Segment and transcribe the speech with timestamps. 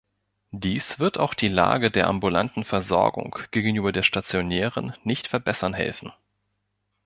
[0.49, 6.11] Dies wird auch die Lage der ambulanten Versorgung gegenüber der stationären nicht verbessern helfen.